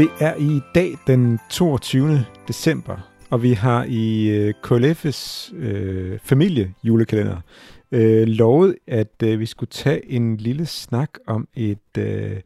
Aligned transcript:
Det 0.00 0.10
er 0.20 0.34
i 0.34 0.60
dag 0.74 0.98
den 1.06 1.40
22. 1.50 2.26
december, 2.48 2.96
og 3.30 3.42
vi 3.42 3.52
har 3.52 3.84
i 3.88 4.28
øh, 4.28 4.54
KLF's 4.66 5.54
øh, 5.56 6.18
familie 6.22 6.74
julekalender 6.82 7.36
øh, 7.92 8.26
lovet, 8.26 8.76
at 8.86 9.22
øh, 9.24 9.40
vi 9.40 9.46
skulle 9.46 9.70
tage 9.70 10.10
en 10.10 10.36
lille 10.36 10.66
snak 10.66 11.10
om 11.26 11.48
et 11.54 11.98
øh, 11.98 12.36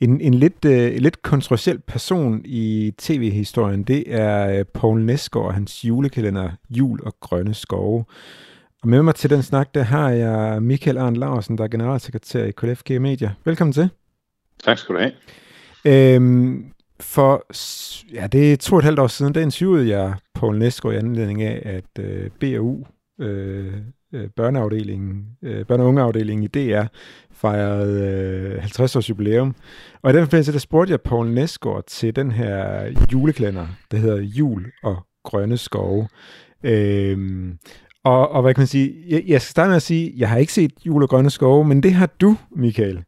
en, 0.00 0.20
en 0.20 0.34
lidt, 0.34 0.64
øh, 0.64 0.96
lidt 0.96 1.22
kontroversiel 1.22 1.78
person 1.78 2.42
i 2.44 2.94
tv-historien. 2.98 3.82
Det 3.82 4.14
er 4.14 4.58
øh, 4.58 4.64
Paul 4.64 5.02
Nesgaard 5.02 5.46
og 5.46 5.54
hans 5.54 5.84
julekalender 5.84 6.50
Jul 6.70 7.00
og 7.02 7.16
Grønne 7.20 7.54
Skove. 7.54 8.04
Og 8.82 8.88
med 8.88 9.02
mig 9.02 9.14
til 9.14 9.30
den 9.30 9.42
snak, 9.42 9.74
der 9.74 9.82
har 9.82 10.10
jeg 10.10 10.62
Michael 10.62 10.98
Arndt 10.98 11.18
Larsen, 11.18 11.58
der 11.58 11.64
er 11.64 11.68
generalsekretær 11.68 12.44
i 12.44 12.50
KLFG 12.50 13.00
Media. 13.00 13.32
Velkommen 13.44 13.72
til. 13.72 13.88
Tak 14.64 14.78
skal 14.78 14.94
du 14.94 15.00
have. 15.00 15.12
Øhm, 15.84 16.72
for 17.00 17.46
ja, 18.14 18.26
det 18.26 18.52
er 18.52 18.56
to 18.56 18.74
og 18.74 18.78
et 18.78 18.84
halvt 18.84 18.98
år 18.98 19.06
siden, 19.06 19.34
der 19.34 19.40
interviewede 19.40 19.88
jeg 19.88 20.14
Poul 20.34 20.58
Nesgaard 20.58 20.94
i 20.94 20.98
anledning 20.98 21.42
af, 21.42 21.62
at 21.64 22.04
øh, 22.04 22.30
BAU, 22.40 22.84
øh, 23.20 23.74
øh, 24.14 24.28
børneafdelingen, 24.36 25.26
øh, 25.42 25.60
børne- 25.60 25.80
og 25.80 25.86
ungeafdelingen 25.86 26.44
i 26.44 26.46
DR, 26.46 26.84
fejrede 27.30 28.00
øh, 28.54 28.60
50 28.60 28.96
års 28.96 29.10
jubilæum. 29.10 29.54
Og 30.02 30.10
i 30.10 30.14
den 30.14 30.24
forbindelse, 30.24 30.52
der 30.52 30.58
spurgte 30.58 30.90
jeg 30.90 31.00
Poul 31.00 31.28
Nesgaard 31.28 31.84
til 31.86 32.16
den 32.16 32.30
her 32.30 32.84
juleklænder, 33.12 33.66
der 33.90 33.96
hedder 33.96 34.16
Jul 34.16 34.72
og 34.82 34.96
Grønne 35.24 35.56
Skove. 35.56 36.08
Øh, 36.62 37.48
og, 38.04 38.30
og 38.30 38.42
hvad 38.42 38.54
kan 38.54 38.60
man 38.60 38.66
sige? 38.66 38.94
Jeg, 39.08 39.24
jeg 39.26 39.40
skal 39.40 39.50
starte 39.50 39.68
med 39.68 39.76
at 39.76 39.82
sige, 39.82 40.12
jeg 40.16 40.28
har 40.28 40.36
ikke 40.36 40.52
set 40.52 40.72
Jul 40.86 41.02
og 41.02 41.08
Grønne 41.08 41.30
Skove, 41.30 41.64
men 41.64 41.82
det 41.82 41.92
har 41.92 42.06
du, 42.20 42.36
Michael. 42.56 43.04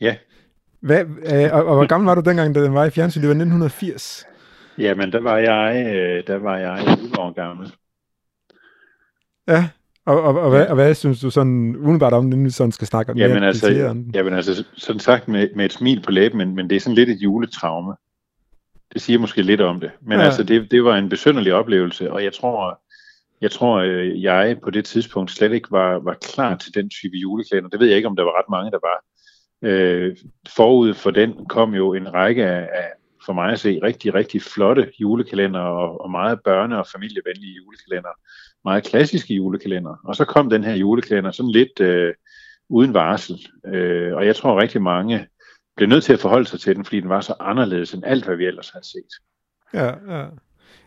Ja. 0.00 0.16
Hvad, 0.86 1.04
øh, 1.04 1.50
og, 1.52 1.66
og 1.66 1.74
hvor 1.74 1.86
gammel 1.86 2.06
var 2.06 2.14
du 2.14 2.20
dengang, 2.20 2.54
da 2.54 2.62
den 2.62 2.74
var 2.74 2.84
i 2.84 2.90
fjernsyn? 2.90 3.20
Det 3.20 3.28
var 3.28 3.34
1980. 3.34 4.26
Jamen, 4.78 5.12
der 5.12 5.20
var 5.20 5.38
jeg, 5.38 5.94
øh, 5.96 6.26
der 6.26 6.36
var 6.36 6.58
jeg 6.58 6.80
11 6.98 7.18
år 7.18 7.32
gammel. 7.32 7.72
Ja, 9.48 9.68
og, 10.06 10.22
og, 10.22 10.40
og, 10.40 10.50
hvad, 10.50 10.66
og 10.66 10.74
hvad 10.74 10.94
synes 10.94 11.20
du 11.20 11.30
sådan 11.30 11.76
umiddelbart 11.76 12.12
om, 12.12 12.24
inden 12.24 12.44
vi 12.44 12.50
sådan 12.50 12.72
skal 12.72 12.86
snakke 12.86 13.12
om 13.12 13.18
jamen, 13.18 13.42
altså, 13.42 13.68
jamen 14.14 14.34
altså, 14.34 14.64
sådan 14.76 15.00
sagt 15.00 15.28
med, 15.28 15.48
med 15.56 15.64
et 15.64 15.72
smil 15.72 16.02
på 16.02 16.10
læben, 16.10 16.38
men, 16.38 16.54
men 16.54 16.70
det 16.70 16.76
er 16.76 16.80
sådan 16.80 16.94
lidt 16.94 17.08
et 17.08 17.18
juletraume. 17.22 17.94
Det 18.92 19.02
siger 19.02 19.18
måske 19.18 19.42
lidt 19.42 19.60
om 19.60 19.80
det. 19.80 19.90
Men 20.00 20.12
Ja. 20.12 20.18
ja. 20.18 20.24
altså, 20.24 20.42
det, 20.42 20.70
det 20.70 20.84
var 20.84 20.96
en 20.96 21.08
besynderlig 21.08 21.54
oplevelse, 21.54 22.12
og 22.12 22.24
jeg 22.24 22.32
tror, 22.32 22.80
jeg 23.40 23.50
tror, 23.50 23.76
øh, 23.78 24.22
jeg 24.22 24.56
på 24.64 24.70
det 24.70 24.84
tidspunkt 24.84 25.30
slet 25.30 25.52
ikke 25.52 25.68
var, 25.70 25.98
var 25.98 26.16
klar 26.34 26.56
til 26.56 26.74
den 26.74 26.90
type 26.90 27.16
juleklæder. 27.16 27.68
Det 27.68 27.80
ved 27.80 27.86
jeg 27.86 27.96
ikke, 27.96 28.08
om 28.08 28.16
der 28.16 28.22
var 28.22 28.38
ret 28.38 28.50
mange, 28.50 28.70
der 28.70 28.78
var. 28.82 29.04
Øh, 29.66 30.16
forud 30.56 30.94
for 30.94 31.10
den 31.10 31.46
kom 31.48 31.74
jo 31.74 31.94
en 31.94 32.14
række 32.14 32.46
af, 32.46 32.68
af 32.72 32.92
for 33.26 33.32
mig 33.32 33.52
at 33.52 33.60
se, 33.60 33.80
rigtig, 33.82 34.14
rigtig 34.14 34.42
flotte 34.42 34.92
julekalender 35.00 35.60
og, 35.60 36.00
og 36.00 36.10
meget 36.10 36.38
børne- 36.48 36.74
og 36.74 36.86
familievenlige 36.94 37.56
julekalender. 37.56 38.10
Meget 38.64 38.84
klassiske 38.84 39.34
julekalender. 39.34 39.96
Og 40.04 40.16
så 40.16 40.24
kom 40.24 40.50
den 40.50 40.64
her 40.64 40.74
julekalender 40.74 41.30
sådan 41.30 41.50
lidt 41.50 41.80
øh, 41.80 42.14
uden 42.68 42.94
varsel. 42.94 43.46
Øh, 43.66 44.14
og 44.14 44.26
jeg 44.26 44.36
tror 44.36 44.60
rigtig 44.60 44.82
mange 44.82 45.26
blev 45.76 45.88
nødt 45.88 46.04
til 46.04 46.12
at 46.12 46.20
forholde 46.20 46.46
sig 46.46 46.60
til 46.60 46.76
den, 46.76 46.84
fordi 46.84 47.00
den 47.00 47.08
var 47.08 47.20
så 47.20 47.34
anderledes 47.40 47.94
end 47.94 48.02
alt, 48.06 48.24
hvad 48.24 48.36
vi 48.36 48.46
ellers 48.46 48.70
havde 48.70 48.86
set. 48.86 49.12
Ja, 49.74 50.16
ja. 50.16 50.26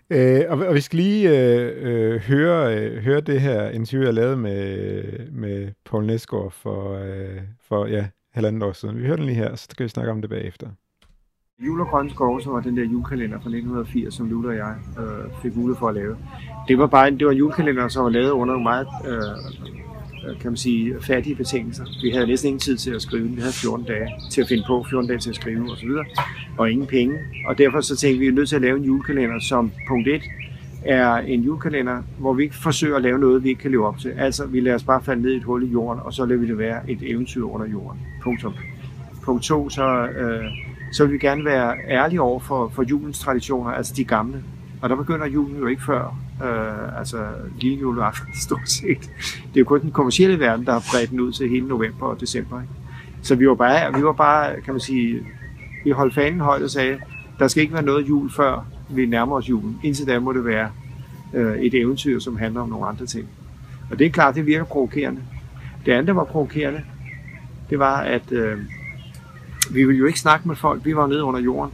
Øh, 0.10 0.52
og, 0.52 0.68
og 0.68 0.76
vi 0.76 0.82
skal 0.82 0.98
lige 0.98 1.30
øh, 1.30 1.74
øh, 1.78 2.20
høre, 2.20 2.78
øh, 2.78 3.04
høre 3.04 3.22
det 3.22 3.42
her 3.42 3.70
interview, 3.70 4.06
jeg 4.06 4.14
lavede 4.14 4.38
med, 4.38 5.04
med 5.32 5.72
Paul 5.86 6.06
Nesgaard 6.06 6.52
for, 6.52 6.94
øh, 6.96 7.42
for 7.68 7.86
ja, 7.86 8.08
halvandet 8.40 8.64
år 8.64 8.74
siden. 8.74 8.98
Vi 8.98 9.06
hører 9.06 9.16
den 9.16 9.26
lige 9.26 9.36
her, 9.36 9.56
så 9.56 9.68
kan 9.78 9.84
vi 9.84 9.90
snakke 9.90 10.12
om 10.12 10.22
det 10.22 10.30
bagefter. 10.30 10.68
Jul 11.66 11.82
og 11.82 11.88
Grønne 11.88 12.10
Skove, 12.10 12.42
som 12.42 12.54
var 12.54 12.62
den 12.62 12.78
der 12.78 12.84
julekalender 12.84 13.38
fra 13.38 13.50
1980, 13.50 14.14
som 14.14 14.30
Lula 14.30 14.50
og 14.50 14.56
jeg 14.56 14.76
øh, 15.00 15.42
fik 15.42 15.56
mulighed 15.56 15.80
for 15.80 15.88
at 15.88 15.96
lave. 15.96 16.18
Det 16.68 16.78
var 16.78 16.88
bare 16.88 17.08
en, 17.08 17.20
det 17.20 17.26
var 17.26 17.32
en 17.32 17.38
julekalender, 17.38 17.88
som 17.88 18.04
var 18.04 18.10
lavet 18.10 18.32
under 18.32 18.54
nogle 18.54 18.64
meget, 18.64 18.88
øh, 19.08 20.30
øh, 20.30 20.40
kan 20.42 20.52
man 20.52 20.58
sige, 20.58 20.96
fattige 21.02 21.36
betingelser. 21.36 21.86
Vi 22.04 22.10
havde 22.10 22.28
næsten 22.28 22.48
ingen 22.48 22.60
tid 22.60 22.78
til 22.78 22.92
at 22.92 23.02
skrive 23.02 23.28
den. 23.28 23.36
Vi 23.36 23.42
havde 23.42 23.54
14 23.54 23.86
dage 23.86 24.08
til 24.32 24.42
at 24.42 24.48
finde 24.48 24.64
på, 24.68 24.86
14 24.90 25.08
dage 25.10 25.20
til 25.20 25.30
at 25.30 25.36
skrive 25.36 25.72
osv. 25.72 25.92
Og 26.58 26.72
ingen 26.72 26.88
penge. 26.88 27.16
Og 27.48 27.58
derfor 27.58 27.82
så 27.82 27.96
tænkte 27.98 28.20
vi, 28.20 28.26
at 28.26 28.32
vi 28.32 28.36
er 28.36 28.40
nødt 28.40 28.50
til 28.50 28.56
at 28.56 28.62
lave 28.62 28.78
en 28.78 28.84
julekalender, 28.84 29.40
som 29.40 29.72
punkt 29.88 30.08
1 30.08 30.22
er 30.86 31.16
en 31.16 31.42
julekalender, 31.42 32.02
hvor 32.20 32.34
vi 32.34 32.44
ikke 32.44 32.56
forsøger 32.56 32.96
at 32.96 33.02
lave 33.02 33.20
noget, 33.20 33.44
vi 33.44 33.50
ikke 33.50 33.62
kan 33.62 33.72
leve 33.72 33.88
op 33.88 33.98
til. 33.98 34.10
Altså, 34.10 34.46
vi 34.46 34.60
lader 34.60 34.76
os 34.76 34.84
bare 34.84 35.04
falde 35.04 35.22
ned 35.22 35.32
i 35.32 35.36
et 35.36 35.44
hul 35.44 35.64
i 35.64 35.68
jorden, 35.68 36.02
og 36.06 36.14
så 36.14 36.26
lader 36.26 36.40
vi 36.40 36.48
det 36.48 36.58
være 36.58 36.90
et 36.92 37.00
eventyr 37.02 37.44
under 37.44 37.68
jorden. 37.68 38.02
Punktum. 38.24 38.54
Punkt 39.24 39.44
2, 39.44 39.70
så... 39.70 40.08
Øh, 40.08 40.46
så 40.92 41.06
vil 41.06 41.14
vi 41.14 41.18
gerne 41.18 41.46
være 41.46 41.76
ærlige 41.88 42.22
over 42.22 42.40
for, 42.40 42.72
for 42.76 42.84
julens 42.84 43.20
traditioner, 43.20 43.72
altså 43.72 43.94
de 43.96 44.04
gamle. 44.04 44.44
Og 44.82 44.90
der 44.90 44.96
begynder 44.96 45.26
julen 45.28 45.58
jo 45.60 45.68
ikke 45.68 45.84
før, 45.84 46.18
øh, 46.44 47.00
altså 47.00 47.26
lige 47.60 47.80
juleaften 47.80 48.34
stort 48.46 48.70
set. 48.70 49.02
Det 49.28 49.56
er 49.56 49.60
jo 49.60 49.66
kun 49.66 49.82
den 49.82 49.92
kommercielle 49.92 50.40
verden, 50.40 50.66
der 50.66 50.72
har 50.72 50.86
bredt 50.92 51.10
den 51.10 51.20
ud 51.20 51.32
til 51.32 51.50
hele 51.50 51.68
november 51.68 52.06
og 52.06 52.22
december. 52.22 52.62
Ikke? 52.62 52.74
Så 53.22 53.36
vi 53.36 53.48
var 53.48 53.56
bare, 53.56 53.94
vi 53.94 54.04
var 54.04 54.14
bare, 54.14 54.62
kan 54.62 54.74
man 54.74 54.82
sige, 54.82 55.28
vi 55.84 55.92
holdt 55.92 56.14
fanen 56.14 56.40
højt 56.40 56.64
og 56.64 56.70
sagde, 56.70 57.00
der 57.40 57.48
skal 57.48 57.62
ikke 57.62 57.74
være 57.74 57.84
noget 57.84 58.10
jul 58.10 58.32
før 58.32 58.66
vi 58.90 59.06
nærmer 59.06 59.36
os 59.36 59.50
julen. 59.50 59.80
Indtil 59.84 60.08
da 60.08 60.20
må 60.20 60.34
det 60.34 60.46
være 60.46 60.72
øh, 61.34 61.60
et 61.60 61.74
eventyr, 61.74 62.20
som 62.20 62.38
handler 62.38 62.62
om 62.62 62.70
nogle 62.70 62.86
andre 62.86 63.06
ting. 63.06 63.28
Og 63.92 64.00
det 64.00 64.08
er 64.08 64.12
klart, 64.12 64.36
det 64.36 64.46
virker 64.46 64.66
provokerende. 64.66 65.22
Det 65.86 65.92
andet, 65.92 66.08
der 66.08 66.14
var 66.14 66.24
provokerende, 66.24 66.82
det 67.70 67.80
var, 67.80 68.02
at 68.02 68.32
øh, 68.32 68.58
vi 69.72 69.84
ville 69.84 70.00
jo 70.00 70.06
ikke 70.06 70.20
snakke 70.20 70.48
med 70.48 70.56
folk. 70.56 70.86
Vi 70.86 70.96
var 70.96 71.08
nede 71.08 71.24
under 71.24 71.40
jorden, 71.40 71.74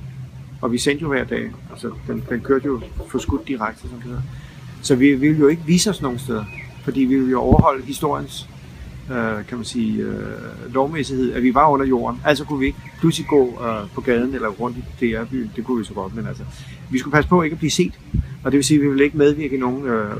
og 0.61 0.71
vi 0.71 0.77
sendte 0.77 1.01
jo 1.01 1.07
hver 1.07 1.23
dag. 1.23 1.51
Altså, 1.71 1.91
den, 2.07 2.23
den 2.29 2.41
kørte 2.41 2.65
jo 2.65 2.81
forskudt 3.07 3.47
direkte, 3.47 3.81
som 3.81 3.89
det 3.89 4.03
hedder. 4.03 4.21
Så 4.81 4.95
vi, 4.95 5.11
vi 5.11 5.27
ville 5.27 5.39
jo 5.39 5.47
ikke 5.47 5.63
vise 5.65 5.89
os 5.89 6.01
nogen 6.01 6.19
steder, 6.19 6.45
fordi 6.83 6.99
vi 6.99 7.15
ville 7.15 7.31
jo 7.31 7.39
overholde 7.39 7.85
historiens, 7.85 8.49
øh, 9.11 9.45
kan 9.47 9.57
man 9.57 9.65
sige, 9.65 10.03
øh, 10.03 10.73
lovmæssighed, 10.73 11.33
at 11.33 11.43
vi 11.43 11.53
var 11.53 11.69
under 11.69 11.85
jorden. 11.85 12.21
Altså 12.25 12.43
kunne 12.43 12.59
vi 12.59 12.65
ikke 12.65 12.79
pludselig 12.99 13.27
gå 13.27 13.45
øh, 13.45 13.89
på 13.93 14.01
gaden 14.01 14.35
eller 14.35 14.49
rundt 14.49 14.77
i 14.77 15.05
DR-byen. 15.05 15.51
Det 15.55 15.65
kunne 15.65 15.77
vi 15.77 15.85
så 15.85 15.93
godt, 15.93 16.15
men 16.15 16.27
altså, 16.27 16.43
vi 16.91 16.97
skulle 16.97 17.11
passe 17.11 17.29
på 17.29 17.41
ikke 17.41 17.53
at 17.53 17.59
blive 17.59 17.71
set. 17.71 17.99
Og 18.43 18.51
det 18.51 18.57
vil 18.57 18.63
sige, 18.63 18.77
at 18.77 18.83
vi 18.83 18.87
ville 18.89 19.03
ikke 19.03 19.17
medvirke 19.17 19.55
i 19.55 19.59
nogen 19.59 19.85
øh, 19.85 20.11
øh, 20.11 20.17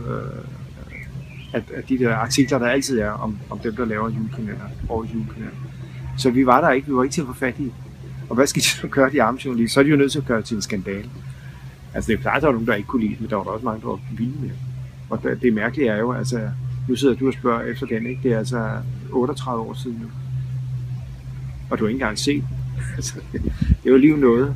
at, 1.54 1.64
at 1.74 1.90
de 1.90 1.98
der 2.00 2.16
artikler, 2.16 2.60
der 2.60 2.68
altid 2.68 3.00
er 3.00 3.10
om, 3.10 3.38
om 3.50 3.60
dem, 3.60 3.76
der 3.76 3.86
laver 3.86 4.10
julekalender, 4.10 4.66
årets 4.90 5.14
julekalender. 5.14 5.56
Så 6.18 6.30
vi 6.30 6.46
var 6.46 6.62
der 6.62 6.72
ikke, 6.72 6.88
vi 6.88 6.96
var 6.96 7.04
ikke 7.04 7.14
til 7.14 7.22
at 7.22 7.28
få 7.28 7.34
fat 7.34 7.60
i. 7.60 7.72
Og 8.30 8.36
hvad 8.36 8.48
skal 8.48 8.62
de 8.62 8.68
så 8.68 8.88
gøre, 8.88 9.12
de 9.12 9.24
arme 9.24 9.40
journalister? 9.46 9.74
Så 9.74 9.80
er 9.80 9.84
de 9.84 9.90
jo 9.90 9.96
nødt 9.96 10.12
til 10.12 10.20
at 10.20 10.26
gøre 10.26 10.38
det 10.38 10.46
til 10.46 10.56
en 10.56 10.62
skandale. 10.62 11.10
Altså 11.94 12.12
det 12.12 12.18
er 12.18 12.22
klart, 12.22 12.36
at 12.36 12.42
der 12.42 12.48
var 12.48 12.54
nogen, 12.54 12.68
der 12.68 12.76
ikke 12.76 12.88
kunne 12.88 13.02
lide 13.02 13.12
det, 13.12 13.22
men 13.22 13.30
der 13.30 13.36
var 13.36 13.44
der 13.44 13.52
også 13.52 13.66
mange, 13.66 13.82
der 13.82 13.88
var 13.88 14.00
vilde 14.18 14.42
med 14.42 14.50
det. 14.50 14.58
Og 15.10 15.24
det, 15.24 15.42
det 15.42 15.54
mærkelige 15.54 15.90
er 15.90 15.98
jo, 15.98 16.14
altså, 16.14 16.50
nu 16.88 16.96
sidder 16.96 17.16
du 17.16 17.28
og 17.28 17.34
spørger 17.34 17.62
efter 17.62 17.86
den, 17.86 18.06
ikke? 18.06 18.20
Det 18.24 18.34
er 18.34 18.38
altså 18.38 18.82
38 19.12 19.64
år 19.64 19.74
siden 19.74 19.98
nu. 20.02 20.08
Og 21.70 21.80
du 21.80 21.84
har 21.84 21.90
ikke 21.90 21.96
engang 21.96 22.20
set. 22.20 22.44
Altså, 22.96 23.16
det 23.84 23.92
var 23.92 23.98
lige 23.98 24.18
noget. 24.18 24.56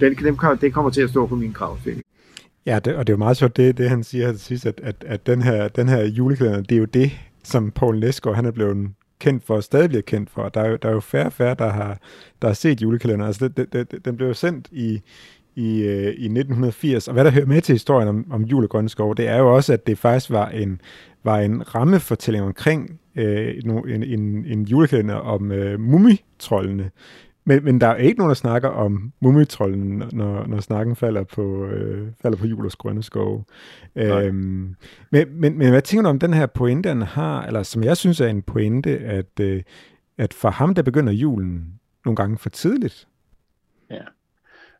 Den, 0.00 0.14
dem, 0.14 0.36
det 0.60 0.72
kommer 0.72 0.90
til 0.90 1.00
at 1.00 1.10
stå 1.10 1.26
på 1.26 1.36
min 1.36 1.52
gravsten. 1.52 2.02
Ja, 2.66 2.78
det, 2.78 2.94
og 2.94 3.06
det 3.06 3.12
er 3.12 3.14
jo 3.14 3.18
meget 3.18 3.36
sjovt, 3.36 3.56
det, 3.56 3.78
det 3.78 3.90
han 3.90 4.04
siger 4.04 4.26
her 4.26 4.32
til 4.32 4.40
sidst, 4.40 4.66
at, 4.66 4.80
at, 4.82 5.04
at 5.06 5.26
den, 5.26 5.42
her, 5.42 5.68
den 5.68 5.88
her 5.88 6.04
julekalender, 6.04 6.60
det 6.60 6.72
er 6.72 6.78
jo 6.78 6.84
det, 6.84 7.12
som 7.44 7.70
Paul 7.70 7.98
Nesgaard, 7.98 8.36
han 8.36 8.46
er 8.46 8.50
blevet 8.50 8.90
kendt 9.20 9.44
for, 9.44 9.54
og 9.54 9.64
stadig 9.64 9.88
bliver 9.88 10.02
kendt 10.02 10.30
for. 10.30 10.48
Der 10.48 10.60
er 10.60 10.70
jo, 10.70 10.76
der 10.82 10.88
er 10.88 10.92
jo 10.92 11.00
færre 11.00 11.26
og 11.26 11.32
færre, 11.32 11.54
der 11.58 11.70
har, 11.70 11.98
der 12.42 12.48
har 12.48 12.54
set 12.54 12.82
julekalender. 12.82 13.26
Altså, 13.26 13.48
det, 13.48 13.72
det, 13.72 13.90
det, 13.90 14.04
den 14.04 14.16
blev 14.16 14.28
jo 14.28 14.34
sendt 14.34 14.68
i, 14.72 15.02
i, 15.54 15.82
øh, 15.82 16.06
i 16.06 16.28
1980, 16.28 17.08
og 17.08 17.14
hvad 17.14 17.24
der 17.24 17.30
hører 17.30 17.46
med 17.46 17.60
til 17.60 17.72
historien 17.72 18.08
om, 18.08 18.26
om 18.30 18.42
jul 18.42 18.64
og 18.64 18.70
grønne 18.70 18.88
skov, 18.88 19.16
det 19.16 19.28
er 19.28 19.38
jo 19.38 19.54
også, 19.54 19.72
at 19.72 19.86
det 19.86 19.98
faktisk 19.98 20.30
var 20.30 20.48
en, 20.48 20.80
var 21.24 21.38
en 21.38 21.74
rammefortælling 21.74 22.44
omkring 22.44 23.00
øh, 23.16 23.54
en, 23.64 24.02
en, 24.02 24.44
en 24.44 24.62
julekalender 24.62 25.14
om 25.14 25.52
øh, 25.52 25.80
mumitrollene. 25.80 26.90
Men, 27.44 27.64
men 27.64 27.80
der 27.80 27.86
er 27.86 27.96
ikke 27.96 28.18
nogen, 28.18 28.28
der 28.28 28.34
snakker 28.34 28.68
om 28.68 29.12
mumitrollen, 29.20 30.02
når, 30.12 30.46
når 30.46 30.60
snakken 30.60 30.96
falder 30.96 31.24
på, 31.24 31.64
øh, 31.66 32.08
falder 32.22 32.38
på 32.38 32.46
jul 32.46 32.66
og 32.66 32.72
grønne 32.72 33.02
skove. 33.02 33.44
Øhm, 33.96 34.76
men, 35.10 35.26
men, 35.30 35.58
men 35.58 35.70
hvad 35.70 35.82
tænker 35.82 36.02
du 36.02 36.08
om 36.08 36.18
den 36.18 36.34
her 36.34 36.46
pointe, 36.46 36.88
han 36.88 37.02
har, 37.02 37.46
eller 37.46 37.62
som 37.62 37.84
jeg 37.84 37.96
synes 37.96 38.20
er 38.20 38.26
en 38.26 38.42
pointe, 38.42 38.98
at, 38.98 39.40
øh, 39.40 39.62
at 40.18 40.34
for 40.34 40.50
ham, 40.50 40.74
der 40.74 40.82
begynder 40.82 41.12
julen 41.12 41.80
nogle 42.04 42.16
gange 42.16 42.38
for 42.38 42.48
tidligt. 42.48 43.08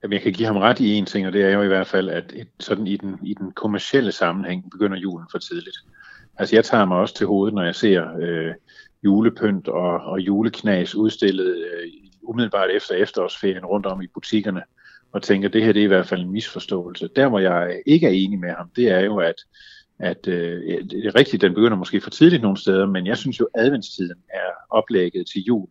Jamen, 0.03 0.13
jeg 0.13 0.23
kan 0.23 0.33
give 0.33 0.47
ham 0.47 0.57
ret 0.57 0.81
i 0.81 0.93
en 0.93 1.07
ting, 1.07 1.27
og 1.27 1.33
det 1.33 1.43
er 1.43 1.51
jo 1.51 1.63
i 1.63 1.67
hvert 1.67 1.87
fald, 1.87 2.09
at 2.09 2.33
et, 2.37 2.49
sådan 2.61 2.87
i 2.87 2.97
den, 2.97 3.19
i 3.23 3.35
den 3.35 3.53
kommercielle 3.53 4.13
sammenhæng 4.13 4.71
begynder 4.71 4.97
julen 4.97 5.27
for 5.31 5.39
tidligt. 5.39 5.77
Altså, 6.39 6.57
jeg 6.57 6.65
tager 6.65 6.85
mig 6.85 6.97
også 6.97 7.15
til 7.15 7.27
hovedet, 7.27 7.55
når 7.55 7.63
jeg 7.63 7.75
ser 7.75 8.17
øh, 8.21 8.55
julepynt 9.05 9.69
og, 9.69 10.01
og 10.01 10.21
juleknas 10.21 10.95
udstillet 10.95 11.57
øh, 11.57 11.89
umiddelbart 12.23 12.71
efter 12.71 12.95
efterårsferien 12.95 13.65
rundt 13.65 13.87
om 13.87 14.03
i 14.03 14.07
butikkerne, 14.07 14.63
og 15.13 15.23
tænker, 15.23 15.49
det 15.49 15.65
her 15.65 15.73
det 15.73 15.81
er 15.81 15.85
i 15.85 15.89
hvert 15.89 16.09
fald 16.09 16.21
en 16.21 16.33
misforståelse. 16.33 17.09
Der, 17.17 17.29
hvor 17.29 17.39
jeg 17.39 17.83
ikke 17.87 18.07
er 18.07 18.11
enig 18.11 18.39
med 18.39 18.51
ham, 18.51 18.71
det 18.77 18.89
er 18.89 19.01
jo, 19.01 19.17
at, 19.17 19.35
at 19.99 20.29
øh, 20.29 20.85
det 20.91 21.07
er 21.07 21.15
rigtigt, 21.15 21.43
den 21.43 21.55
begynder 21.55 21.77
måske 21.77 22.01
for 22.01 22.11
tidligt 22.11 22.43
nogle 22.43 22.59
steder, 22.59 22.87
men 22.87 23.07
jeg 23.07 23.19
synes 23.19 23.41
jo, 23.41 23.49
at 23.55 23.65
adventstiden 23.65 24.19
er 24.35 24.51
oplægget 24.71 25.27
til 25.27 25.43
jul. 25.43 25.69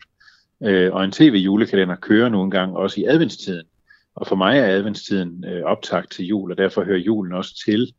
Øh, 0.64 0.94
og 0.94 1.04
en 1.04 1.12
tv-julekalender 1.12 1.96
kører 1.96 2.30
nogle 2.30 2.52
gange 2.52 2.78
også 2.78 3.02
i 3.02 3.06
adventstiden. 3.06 3.66
Og 4.16 4.28
for 4.28 4.36
mig 4.36 4.60
er 4.60 4.66
adventstiden 4.66 5.46
øh, 5.46 5.64
optakt 5.64 6.12
til 6.12 6.26
jul, 6.26 6.52
og 6.52 6.58
derfor 6.58 6.84
hører 6.84 6.98
julen 6.98 7.34
også 7.34 7.64
til 7.66 7.94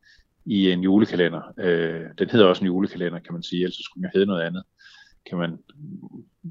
i 0.45 0.71
en 0.71 0.81
julekalender. 0.83 1.41
Øh, 1.59 2.01
den 2.17 2.29
hedder 2.29 2.45
også 2.45 2.61
en 2.61 2.67
julekalender, 2.67 3.19
kan 3.19 3.33
man 3.33 3.43
sige, 3.43 3.63
ellers 3.63 3.79
skulle 3.81 4.03
den 4.03 4.11
hedde 4.13 4.25
noget 4.25 4.41
andet. 4.41 4.63
Kan 5.29 5.37
man 5.37 5.57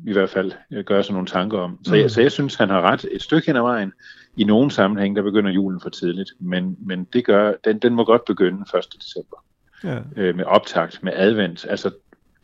i 0.07 0.13
hvert 0.13 0.31
fald 0.31 0.53
øh, 0.71 0.85
gøre 0.85 1.05
sig 1.05 1.13
nogle 1.13 1.29
tanker 1.29 1.59
om. 1.59 1.85
Så 1.85 1.95
jeg, 1.95 2.05
mm. 2.05 2.09
så 2.09 2.21
jeg 2.21 2.33
synes, 2.33 2.55
han 2.55 2.69
har 2.69 2.83
ret 2.83 3.07
et 3.11 3.23
stykke 3.23 3.47
hen 3.47 3.57
ad 3.57 3.61
vejen. 3.61 3.93
I 4.37 4.45
nogle 4.45 4.71
sammenhæng, 4.71 5.17
der 5.17 5.23
begynder 5.23 5.51
julen 5.51 5.81
for 5.81 5.91
tidligt, 5.91 6.31
men, 6.39 6.77
men 6.81 7.05
det 7.05 7.25
gør, 7.25 7.53
den, 7.65 7.79
den 7.79 7.95
må 7.95 8.05
godt 8.05 8.25
begynde 8.25 8.65
1. 8.79 8.85
december. 9.01 9.45
Ja. 9.85 9.99
Øh, 10.17 10.37
med 10.37 10.45
optakt, 10.45 11.03
med 11.03 11.13
advent. 11.17 11.67
Altså, 11.69 11.91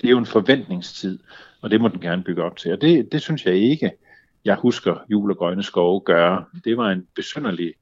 det 0.01 0.07
er 0.07 0.11
jo 0.11 0.19
en 0.19 0.27
forventningstid, 0.27 1.19
og 1.61 1.71
det 1.71 1.81
må 1.81 1.89
den 1.89 2.01
gerne 2.01 2.23
bygge 2.23 2.43
op 2.43 2.57
til. 2.57 2.73
Og 2.73 2.81
det, 2.81 3.13
det 3.13 3.23
synes 3.23 3.47
jeg 3.47 3.55
ikke, 3.55 3.91
jeg 4.49 4.57
husker 4.57 4.97
jul 5.11 5.31
og 5.31 5.37
grønne 5.37 5.63
skove 5.63 6.01
gøre. 6.01 6.45
Det 6.65 6.77
var 6.77 6.91
en 6.91 7.07
besynderlig 7.17 7.75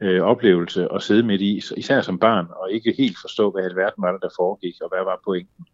øh, 0.00 0.20
oplevelse 0.20 0.88
at 0.94 1.02
sidde 1.02 1.22
midt 1.22 1.40
i, 1.40 1.62
især 1.76 2.00
som 2.00 2.18
barn, 2.18 2.46
og 2.50 2.72
ikke 2.72 2.94
helt 2.98 3.16
forstå, 3.20 3.50
hvad 3.50 3.64
alverden 3.64 4.02
var 4.02 4.12
der, 4.12 4.18
der 4.18 4.28
foregik, 4.36 4.74
og 4.82 4.88
hvad 4.88 5.04
var 5.04 5.20
pointen. 5.24 5.64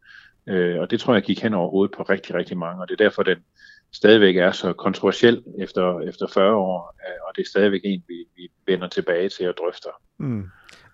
Øh, 0.46 0.80
og 0.80 0.90
det 0.90 1.00
tror 1.00 1.14
jeg 1.14 1.22
gik 1.22 1.42
hen 1.42 1.54
over 1.54 1.70
hovedet 1.70 1.96
på 1.96 2.02
rigtig, 2.02 2.34
rigtig 2.34 2.58
mange, 2.58 2.82
og 2.82 2.88
det 2.88 3.00
er 3.00 3.04
derfor, 3.04 3.22
den 3.22 3.38
stadigvæk 3.92 4.36
er 4.36 4.52
så 4.52 4.72
kontroversiel 4.72 5.42
efter, 5.58 6.00
efter 6.00 6.26
40 6.34 6.54
år, 6.54 6.96
øh, 7.06 7.28
og 7.28 7.36
det 7.36 7.42
er 7.42 7.48
stadigvæk 7.48 7.80
en, 7.84 8.02
vi, 8.08 8.14
vi 8.36 8.50
vender 8.66 8.88
tilbage 8.88 9.28
til 9.28 9.48
og 9.48 9.54
drøfter. 9.58 9.90
Mm. 10.18 10.44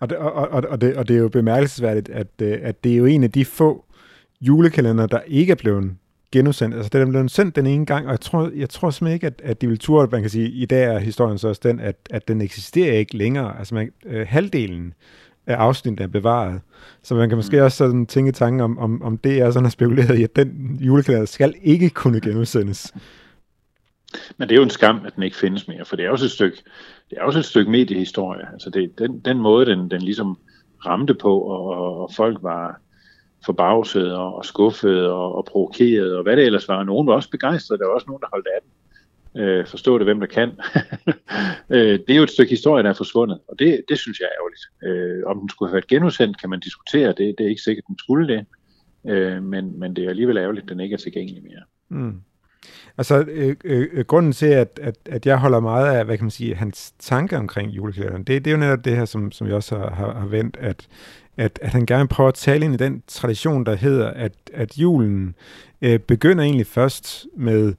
Og, 0.00 0.10
det, 0.10 0.18
og, 0.18 0.32
og, 0.32 0.64
og, 0.68 0.80
det, 0.80 0.96
og 0.96 1.08
det 1.08 1.16
er 1.16 1.20
jo 1.20 1.28
bemærkelsesværdigt, 1.28 2.08
at, 2.08 2.42
øh, 2.42 2.58
at 2.62 2.84
det 2.84 2.92
er 2.92 2.96
jo 2.96 3.04
en 3.04 3.24
af 3.24 3.32
de 3.32 3.44
få 3.44 3.84
julekalender, 4.40 5.06
der 5.06 5.20
ikke 5.20 5.50
er 5.50 5.56
blevet 5.56 5.96
genudsendt. 6.38 6.75
Altså, 6.75 6.90
den 6.92 7.02
er 7.02 7.10
blevet 7.10 7.31
sendt 7.31 7.56
den 7.56 7.66
ene 7.66 7.86
gang, 7.86 8.06
og 8.06 8.10
jeg 8.10 8.20
tror, 8.20 8.50
jeg 8.56 8.70
tror 8.70 8.90
simpelthen 8.90 9.14
ikke, 9.14 9.26
at, 9.26 9.40
at 9.44 9.60
de 9.60 9.69
vil 9.69 9.78
turde, 9.78 10.08
man 10.12 10.20
kan 10.20 10.31
sige, 10.31 10.48
i 10.48 10.66
dag 10.66 10.84
er 10.84 10.98
historien 10.98 11.38
så 11.38 11.48
også 11.48 11.60
den, 11.64 11.81
at, 11.81 11.96
at 12.10 12.28
den 12.28 12.40
eksisterer 12.40 12.92
ikke 12.92 13.16
længere. 13.16 13.58
Altså, 13.58 13.75
man, 13.75 13.92
øh, 14.06 14.26
halvdelen 14.28 14.94
af 15.46 15.54
afsnittet 15.54 16.04
er 16.04 16.08
bevaret. 16.08 16.60
Så 17.02 17.14
man 17.14 17.28
kan 17.28 17.38
måske 17.38 17.56
mm. 17.56 17.62
også 17.62 17.76
sådan 17.76 18.06
tænke 18.06 18.32
tanken 18.32 18.60
om, 18.60 18.78
om, 18.78 19.02
om 19.02 19.19
det 19.19 19.38
er 19.38 19.50
sådan 19.50 19.64
har 19.64 19.70
spekuleret 19.70 20.19
i, 20.19 20.22
at 20.22 20.36
den 20.36 20.78
julekalender 20.81 21.26
skal 21.26 21.54
ikke 21.62 21.90
kunne 21.90 22.20
genudsendes. 22.20 22.94
Men 24.38 24.48
det 24.48 24.54
er 24.54 24.56
jo 24.56 24.62
en 24.62 24.70
skam, 24.70 25.00
at 25.06 25.14
den 25.14 25.22
ikke 25.22 25.37
findes 25.37 25.69
mere, 25.69 25.84
for 25.84 25.96
det 25.96 26.04
er 26.04 26.10
også 26.10 26.25
et 26.25 26.30
stykke, 26.30 26.56
det 27.10 27.19
er 27.19 27.22
også 27.22 27.38
et 27.38 27.44
stykke 27.44 27.70
mediehistorie. 27.70 28.52
Altså 28.52 28.70
det, 28.70 28.98
den, 28.98 29.20
den 29.20 29.38
måde, 29.38 29.66
den, 29.66 29.90
den 29.90 30.02
ligesom 30.02 30.38
ramte 30.87 31.14
på, 31.14 31.38
og, 31.38 32.00
og 32.00 32.10
folk 32.16 32.38
var 32.42 32.80
forbavset 33.46 34.14
og, 34.14 34.37
og 34.37 34.44
skuffet 34.44 35.06
og, 35.06 35.35
og 35.35 35.44
provokeret, 35.44 36.17
og 36.17 36.23
hvad 36.23 36.37
det 36.37 36.44
ellers 36.44 36.69
var. 36.69 36.85
Nogen 36.85 37.06
var 37.06 37.14
også 37.14 37.31
begejstrede, 37.31 37.79
der 37.79 37.87
var 37.87 37.94
også 37.94 38.06
nogen, 38.06 38.20
der 38.20 38.29
holdt 38.32 38.46
af 38.46 38.61
den. 38.62 38.70
Øh, 39.43 39.67
forstå 39.67 39.99
det, 39.99 40.06
hvem 40.06 40.20
der 40.20 40.26
kan. 40.26 40.50
øh, 41.76 41.99
det 41.99 42.11
er 42.11 42.17
jo 42.17 42.23
et 42.23 42.31
stykke 42.31 42.50
historie, 42.50 42.82
der 42.82 42.91
er 42.91 42.94
forsvundet, 42.94 43.38
og 43.49 43.58
det, 43.58 43.85
det 43.88 43.99
synes 43.99 44.20
jeg 44.20 44.26
er 44.26 44.37
ærgerligt. 44.38 44.64
Øh, 44.85 45.26
om 45.26 45.41
den 45.41 45.49
skulle 45.49 45.69
have 45.69 45.75
været 45.75 45.87
genudsendt, 45.87 46.41
kan 46.41 46.50
man 46.50 46.61
diskutere. 46.61 47.08
Det, 47.08 47.35
det 47.38 47.44
er 47.44 47.49
ikke 47.49 47.62
sikkert, 47.62 47.85
den 47.88 47.99
skulle 47.99 48.29
det. 48.29 48.46
Øh, 49.06 49.43
men, 49.43 49.79
men 49.79 49.97
det 49.97 50.05
er 50.05 50.08
alligevel 50.08 50.37
ærgerligt, 50.37 50.62
at 50.62 50.69
den 50.69 50.81
ikke 50.81 50.94
er 50.94 50.99
tilgængelig 50.99 51.43
mere. 51.43 51.62
Mm. 51.88 52.20
Altså, 52.99 53.25
øh, 53.29 53.56
øh, 53.64 53.88
øh, 53.93 54.05
grunden 54.05 54.32
til, 54.32 54.47
at, 54.47 54.81
at, 54.82 54.99
at 55.06 55.26
jeg 55.26 55.38
holder 55.38 55.61
meget 55.61 55.97
af, 55.99 56.05
hvad 56.05 56.17
kan 56.17 56.25
man 56.25 56.31
sige, 56.31 56.55
hans 56.55 56.93
tanker 56.99 57.38
omkring 57.38 57.70
juleklæderen, 57.70 58.25
det, 58.25 58.44
det 58.44 58.50
er 58.50 58.55
jo 58.55 58.61
netop 58.61 58.85
det 58.85 58.97
her, 58.97 59.05
som, 59.05 59.32
som 59.32 59.47
jeg 59.47 59.56
også 59.56 59.79
har, 59.79 59.90
har, 59.90 60.14
har 60.14 60.26
vendt, 60.26 60.56
at, 60.61 60.88
at, 61.36 61.58
at 61.62 61.70
han 61.70 61.86
gerne 61.86 62.08
prøver 62.08 62.28
at 62.28 62.34
tale 62.34 62.64
ind 62.64 62.75
i 62.75 62.76
den 62.76 63.02
tradition, 63.06 63.66
der 63.66 63.75
hedder, 63.75 64.10
at, 64.10 64.32
at 64.54 64.78
julen 64.78 65.34
øh, 65.82 65.98
begynder 65.98 66.44
egentlig 66.44 66.66
først 66.66 67.26
med 67.36 67.75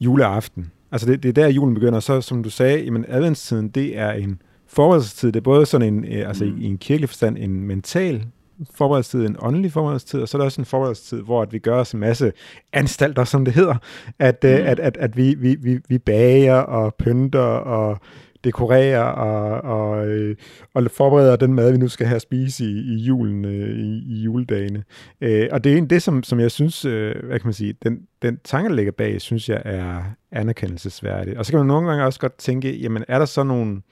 juleaften. 0.00 0.72
Altså 0.92 1.06
det, 1.06 1.22
det 1.22 1.28
er 1.28 1.32
der, 1.32 1.48
julen 1.48 1.74
begynder. 1.74 2.00
Så 2.00 2.20
som 2.20 2.42
du 2.42 2.50
sagde, 2.50 2.84
jamen 2.84 3.04
adventstiden, 3.08 3.68
det 3.68 3.98
er 3.98 4.12
en 4.12 4.42
forberedelsestid. 4.66 5.32
Det 5.32 5.40
er 5.40 5.44
både 5.44 5.66
sådan 5.66 5.94
en, 5.94 6.04
øh, 6.04 6.28
altså 6.28 6.44
mm. 6.44 6.58
i, 6.58 6.62
i 6.62 6.66
en 6.66 6.78
kirkelig 6.78 7.08
forstand, 7.08 7.38
en 7.38 7.64
mental 7.64 8.26
forberedelsestid, 8.74 9.26
en 9.26 9.36
åndelig 9.38 9.72
forberedelsestid, 9.72 10.20
og 10.20 10.28
så 10.28 10.36
er 10.36 10.38
der 10.38 10.44
også 10.44 10.60
en 10.60 10.64
forberedelsestid, 10.64 11.20
hvor 11.20 11.42
at 11.42 11.52
vi 11.52 11.58
gør 11.58 11.76
os 11.76 11.92
en 11.92 12.00
masse 12.00 12.32
anstalter, 12.72 13.24
som 13.24 13.44
det 13.44 13.54
hedder, 13.54 13.76
at, 14.18 14.44
øh, 14.44 14.58
mm. 14.58 14.66
at, 14.66 14.80
at, 14.80 14.96
at 14.96 15.16
vi, 15.16 15.34
vi, 15.34 15.54
vi, 15.54 15.78
vi 15.88 15.98
bager 15.98 16.54
og 16.54 16.94
pynter 16.94 17.40
og 17.40 17.98
dekorerer 18.44 19.02
og, 19.02 19.60
og, 19.78 20.06
øh, 20.06 20.36
og 20.74 20.90
forbereder 20.90 21.36
den 21.36 21.54
mad, 21.54 21.72
vi 21.72 21.78
nu 21.78 21.88
skal 21.88 22.06
have 22.06 22.16
at 22.16 22.22
spise 22.22 22.64
i, 22.64 22.94
i 22.94 22.96
julen, 22.96 23.44
øh, 23.44 23.78
i, 23.78 24.14
i 24.14 24.22
juledagene. 24.22 24.84
Øh, 25.20 25.48
og 25.52 25.64
det 25.64 25.72
er 25.72 25.76
en 25.76 25.90
det, 25.90 26.02
som, 26.02 26.22
som 26.22 26.40
jeg 26.40 26.50
synes, 26.50 26.84
øh, 26.84 27.14
hvad 27.24 27.38
kan 27.38 27.46
man 27.46 27.54
sige, 27.54 27.74
den, 27.82 28.06
den 28.22 28.38
tanke, 28.44 28.68
der 28.68 28.76
ligger 28.76 28.92
bag, 28.92 29.20
synes 29.20 29.48
jeg 29.48 29.62
er 29.64 30.02
anerkendelsesværdig. 30.32 31.38
Og 31.38 31.46
så 31.46 31.52
kan 31.52 31.58
man 31.58 31.66
nogle 31.66 31.88
gange 31.88 32.04
også 32.04 32.20
godt 32.20 32.38
tænke, 32.38 32.76
jamen 32.76 33.04
er 33.08 33.18
der 33.18 33.26
så 33.26 33.42
nogle 33.42 33.82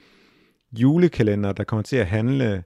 julekalender, 0.72 1.52
der 1.52 1.64
kommer 1.64 1.82
til 1.82 1.96
at 1.96 2.06
handle 2.06 2.62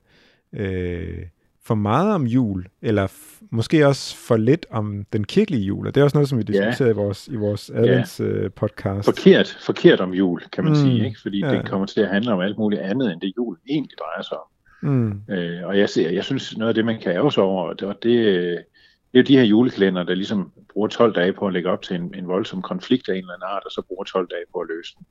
øh, 0.52 1.18
for 1.66 1.74
meget 1.74 2.14
om 2.14 2.26
jul, 2.26 2.66
eller 2.82 3.06
f- 3.06 3.46
måske 3.50 3.86
også 3.86 4.16
for 4.16 4.36
lidt 4.36 4.66
om 4.70 5.04
den 5.12 5.24
kirkelige 5.24 5.62
jul, 5.62 5.86
og 5.86 5.94
det 5.94 6.00
er 6.00 6.04
også 6.04 6.16
noget, 6.16 6.28
som 6.28 6.38
vi 6.38 6.42
diskuterer 6.42 6.88
ja. 6.88 6.92
i 6.92 6.94
vores, 6.94 7.28
i 7.28 7.36
vores 7.36 7.70
advents 7.70 8.20
ja. 8.20 8.44
uh, 8.44 8.50
podcast. 8.50 9.04
Forkert, 9.04 9.58
forkert 9.60 10.00
om 10.00 10.14
jul, 10.14 10.42
kan 10.52 10.64
man 10.64 10.72
mm. 10.72 10.78
sige, 10.78 11.06
ikke? 11.06 11.20
fordi 11.22 11.40
ja. 11.40 11.50
det 11.50 11.68
kommer 11.68 11.86
til 11.86 12.00
at 12.00 12.08
handle 12.08 12.32
om 12.32 12.40
alt 12.40 12.58
muligt 12.58 12.80
andet, 12.80 13.12
end 13.12 13.20
det 13.20 13.32
jul 13.36 13.58
egentlig 13.68 13.98
drejer 13.98 14.22
sig 14.22 14.36
om. 14.36 14.46
Mm. 14.82 15.20
Øh, 15.30 15.66
og 15.66 15.78
jeg, 15.78 15.88
ser, 15.88 16.10
jeg 16.10 16.24
synes, 16.24 16.56
noget 16.56 16.68
af 16.68 16.74
det, 16.74 16.84
man 16.84 17.00
kan 17.00 17.12
ære 17.12 17.32
sig 17.32 17.42
over, 17.42 17.72
det, 17.72 17.88
det, 17.88 18.02
det 18.02 19.18
er 19.18 19.18
jo 19.18 19.22
de 19.22 19.36
her 19.36 19.44
julekalender, 19.44 20.02
der 20.02 20.14
ligesom 20.14 20.52
bruger 20.72 20.88
12 20.88 21.14
dage 21.14 21.32
på 21.32 21.46
at 21.46 21.52
lægge 21.52 21.70
op 21.70 21.82
til 21.82 21.96
en, 21.96 22.14
en 22.14 22.28
voldsom 22.28 22.62
konflikt 22.62 23.08
af 23.08 23.12
en 23.12 23.18
eller 23.18 23.34
anden 23.34 23.48
art, 23.54 23.64
og 23.64 23.70
så 23.70 23.82
bruger 23.88 24.04
12 24.04 24.28
dage 24.30 24.44
på 24.52 24.58
at 24.58 24.68
løse 24.68 24.94
den. 24.98 25.06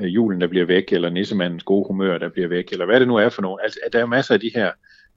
Øh, 0.00 0.14
julen, 0.14 0.40
der 0.40 0.46
bliver 0.46 0.64
væk, 0.64 0.92
eller 0.92 1.10
nissemandens 1.10 1.62
gode 1.62 1.86
humør, 1.86 2.18
der 2.18 2.28
bliver 2.28 2.48
væk, 2.48 2.72
eller 2.72 2.86
hvad 2.86 3.00
det 3.00 3.08
nu 3.08 3.16
er 3.16 3.28
for 3.28 3.42
noget. 3.42 3.60
Altså, 3.62 3.78
der 3.92 3.98
er 3.98 4.06
masser 4.06 4.34
af 4.34 4.40
de 4.40 4.50
her 4.54 4.70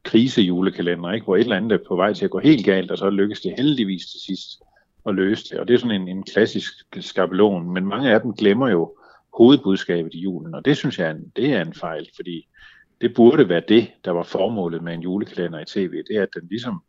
krisejulekalender, 0.08 1.12
ikke? 1.12 1.24
hvor 1.24 1.36
et 1.36 1.42
eller 1.42 1.56
andet 1.56 1.72
er 1.72 1.88
på 1.88 1.96
vej 1.96 2.14
til 2.14 2.26
at 2.26 2.32
gå 2.32 2.40
helt 2.40 2.66
galt, 2.66 2.92
og 2.92 2.98
så 2.98 3.10
lykkes 3.10 3.42
det 3.42 3.54
heldigvis 3.58 4.06
til 4.06 4.20
sidst 4.20 4.62
at 5.06 5.16
løse 5.16 5.50
det. 5.50 5.60
Og 5.60 5.68
det 5.68 5.74
er 5.74 5.78
sådan 5.78 6.02
en, 6.02 6.08
en 6.08 6.24
klassisk 6.24 6.74
skabelon, 7.00 7.74
men 7.74 7.86
mange 7.86 8.12
af 8.12 8.22
dem 8.22 8.34
glemmer 8.34 8.70
jo 8.70 8.96
hovedbudskabet 9.38 10.14
i 10.14 10.20
julen, 10.20 10.56
og 10.56 10.66
det 10.66 10.78
synes 10.78 11.00
jeg, 11.00 11.16
det 11.36 11.54
er 11.54 11.62
en 11.62 11.74
fejl, 11.74 12.10
fordi 12.16 12.48
det 13.02 13.14
burde 13.14 13.50
være 13.50 13.62
det, 13.68 13.88
der 14.06 14.12
var 14.12 14.24
formålet 14.24 14.84
med 14.84 14.94
en 14.94 15.02
julekalender 15.02 15.60
i 15.60 15.66
tv, 15.66 15.92
det 15.92 16.18
er, 16.18 16.24
at 16.24 16.34
den 16.34 16.48
ligesom 16.50 16.84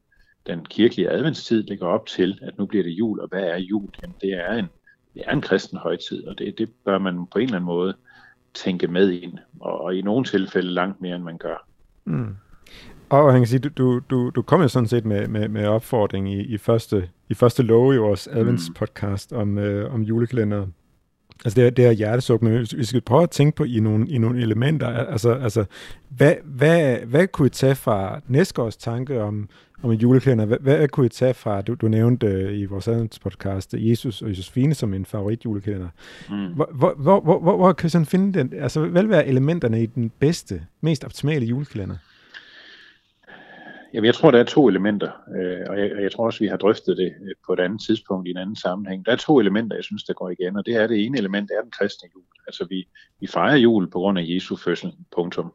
den 0.46 0.64
kirkelige 0.64 1.10
adventstid 1.10 1.62
ligger 1.62 1.86
op 1.86 2.06
til, 2.06 2.38
at 2.42 2.58
nu 2.58 2.66
bliver 2.66 2.84
det 2.84 2.90
jul, 2.90 3.20
og 3.20 3.28
hvad 3.28 3.42
er 3.42 3.56
jul? 3.56 3.88
Jamen, 4.02 4.16
det 4.20 4.32
er 4.32 4.52
en, 4.52 4.66
det 5.14 5.22
er 5.26 5.32
en 5.32 5.40
kristen 5.40 5.78
højtid, 5.78 6.26
og 6.26 6.38
det, 6.38 6.58
det 6.58 6.70
bør 6.84 6.98
man 6.98 7.26
på 7.26 7.38
en 7.38 7.44
eller 7.44 7.56
anden 7.56 7.66
måde 7.66 7.94
tænke 8.54 8.86
med 8.88 9.10
ind, 9.10 9.38
og, 9.60 9.80
og 9.80 9.96
i 9.96 10.02
nogle 10.02 10.24
tilfælde 10.24 10.70
langt 10.70 11.00
mere, 11.00 11.16
end 11.16 11.24
man 11.24 11.38
gør. 11.38 11.66
Mm. 12.04 12.36
Og 13.10 13.32
han 13.32 13.40
kan 13.40 13.46
sige, 13.46 13.58
du, 13.58 14.00
du, 14.10 14.30
du 14.30 14.42
kom 14.42 14.60
jo 14.60 14.68
sådan 14.68 14.88
set 14.88 15.04
med, 15.04 15.28
med, 15.28 15.48
med 15.48 15.66
opfordring 15.66 16.32
i, 16.32 16.40
i, 16.40 16.58
første, 16.58 17.08
i 17.28 17.34
første 17.34 17.62
lov 17.62 17.94
i 17.94 17.96
vores 17.96 18.26
Advents 18.26 18.70
podcast 18.74 19.32
mm. 19.32 19.38
om, 19.38 19.58
øh, 19.58 19.94
om 19.94 20.02
julekalender. 20.02 20.66
Altså 21.44 21.60
det 21.60 21.66
er, 21.66 21.70
det 21.70 21.86
er 21.86 21.90
hjertesåbende. 21.90 22.66
Vi 22.76 22.84
skal 22.84 23.00
prøve 23.00 23.22
at 23.22 23.30
tænke 23.30 23.56
på 23.56 23.64
i 23.64 23.80
nogle, 23.80 24.08
i 24.08 24.18
nogle 24.18 24.40
elementer. 24.40 24.86
Altså, 24.86 25.32
altså 25.32 25.64
hvad, 26.08 26.34
hvad, 26.44 26.96
hvad 26.96 27.26
kunne 27.26 27.46
I 27.46 27.50
tage 27.50 27.74
fra 27.74 28.20
næste 28.28 28.62
års 28.62 28.76
tanke 28.76 29.22
om, 29.22 29.48
om 29.82 29.92
en 29.92 29.98
julekalender? 29.98 30.44
Hvad, 30.44 30.58
hvad 30.58 30.88
kunne 30.88 31.06
I 31.06 31.08
tage 31.08 31.34
fra, 31.34 31.60
du, 31.60 31.74
du 31.74 31.88
nævnte 31.88 32.26
øh, 32.26 32.58
i 32.58 32.64
vores 32.64 32.88
Advents 32.88 33.18
podcast, 33.18 33.74
Jesus 33.74 34.22
og 34.22 34.28
Josefine 34.28 34.74
som 34.74 34.94
en 34.94 35.06
favorit 35.06 35.44
julekalender. 35.44 35.88
Mm. 36.30 36.46
Hvor, 36.54 36.70
hvor, 36.74 36.94
hvor, 36.98 37.20
hvor, 37.20 37.40
hvor, 37.40 37.56
hvor 37.56 37.72
kan 37.72 37.86
I 37.86 37.90
sådan 37.90 38.06
finde 38.06 38.38
den? 38.38 38.52
Altså 38.60 38.80
hvad 38.80 39.02
vil 39.02 39.10
være 39.10 39.26
elementerne 39.26 39.82
i 39.82 39.86
den 39.86 40.10
bedste, 40.18 40.62
mest 40.80 41.04
optimale 41.04 41.46
julekalender? 41.46 41.96
Jamen, 43.94 44.06
jeg 44.06 44.14
tror, 44.14 44.30
der 44.30 44.38
er 44.38 44.44
to 44.44 44.68
elementer, 44.68 45.10
øh, 45.36 45.66
og, 45.68 45.78
jeg, 45.80 45.92
og 45.96 46.02
jeg 46.02 46.12
tror 46.12 46.26
også, 46.26 46.40
vi 46.40 46.46
har 46.46 46.56
drøftet 46.56 46.96
det 46.96 47.12
øh, 47.22 47.34
på 47.46 47.52
et 47.52 47.60
andet 47.60 47.80
tidspunkt 47.86 48.28
i 48.28 48.30
en 48.30 48.36
anden 48.36 48.56
sammenhæng. 48.56 49.06
Der 49.06 49.12
er 49.12 49.16
to 49.16 49.40
elementer, 49.40 49.76
jeg 49.76 49.84
synes, 49.84 50.04
der 50.04 50.12
går 50.12 50.30
igen, 50.30 50.56
og 50.56 50.66
det 50.66 50.74
er 50.74 50.86
det 50.86 51.04
ene 51.04 51.18
element, 51.18 51.50
er 51.50 51.62
den 51.62 51.70
kristne 51.70 52.08
jul. 52.14 52.24
Altså, 52.46 52.66
vi, 52.70 52.88
vi 53.20 53.26
fejrer 53.26 53.56
jul 53.56 53.90
på 53.90 53.98
grund 53.98 54.18
af 54.18 54.24
Jesu 54.26 54.56
fødsel, 54.56 54.92
punktum. 55.14 55.52